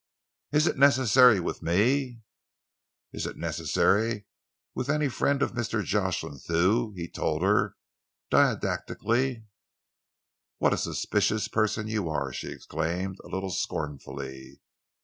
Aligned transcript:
"Is 0.51 0.65
it 0.65 0.79
necessary 0.79 1.39
with 1.39 1.61
me?" 1.61 2.21
"It 3.13 3.17
is 3.17 3.27
necessary 3.35 4.25
with 4.73 4.89
any 4.89 5.09
friend 5.09 5.43
of 5.43 5.51
Mr. 5.51 5.83
Jocelyn 5.83 6.39
Thew," 6.39 6.91
he 6.95 7.07
told 7.07 7.43
her 7.43 7.75
didactically. 8.31 9.45
"What 10.57 10.73
a 10.73 10.77
suspicious 10.79 11.47
person 11.47 11.87
you 11.87 12.09
are!" 12.09 12.33
she 12.33 12.49
exclaimed, 12.49 13.19
a 13.23 13.27
little 13.27 13.51
scornfully. 13.51 14.59